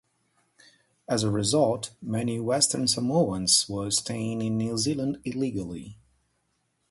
As 1.07 1.21
a 1.21 1.29
result, 1.29 1.91
many 2.01 2.39
Western 2.39 2.87
Samoans 2.87 3.69
were 3.69 3.91
staying 3.91 4.41
in 4.41 4.57
New 4.57 4.75
Zealand 4.79 5.19
illegally. 5.25 5.99